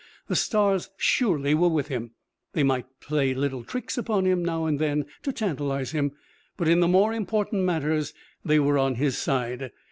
[0.29, 2.15] The stars surely were with him.
[2.53, 6.13] They might play little tricks upon him now and then to tantalize him,
[6.57, 8.11] but in the more important matters
[8.43, 9.69] they were on his side.